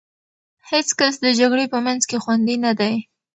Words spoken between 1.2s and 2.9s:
د جګړې په منځ کې خوندي نه